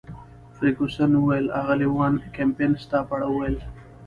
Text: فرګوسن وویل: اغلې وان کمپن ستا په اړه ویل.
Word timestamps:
فرګوسن 0.55 1.11
وویل: 1.17 1.47
اغلې 1.59 1.87
وان 1.95 2.13
کمپن 2.35 2.71
ستا 2.83 2.99
په 3.07 3.13
اړه 3.15 3.27
ویل. 3.31 3.57